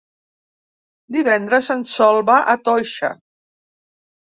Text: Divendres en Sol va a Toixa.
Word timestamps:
Divendres 1.17 1.69
en 1.77 1.85
Sol 1.93 2.23
va 2.33 2.41
a 2.55 2.59
Toixa. 2.71 3.15